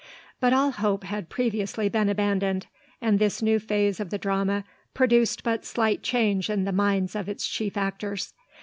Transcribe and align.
But 0.39 0.51
all 0.51 0.71
hope 0.71 1.03
had 1.03 1.29
previously 1.29 1.87
been 1.87 2.09
abandoned; 2.09 2.65
and 3.01 3.19
this 3.19 3.39
new 3.43 3.59
phase 3.59 3.99
of 3.99 4.09
the 4.09 4.17
drama 4.17 4.63
produced 4.95 5.43
but 5.43 5.63
slight 5.63 6.01
change 6.01 6.49
in 6.49 6.63
the 6.63 6.71
minds 6.73 7.15
of 7.15 7.29
its 7.29 7.47
chief 7.47 7.77
actors. 7.77 8.33